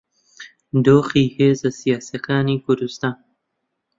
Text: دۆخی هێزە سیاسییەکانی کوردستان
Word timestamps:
دۆخی 0.85 1.25
هێزە 1.37 1.69
سیاسییەکانی 1.79 2.61
کوردستان 2.65 3.15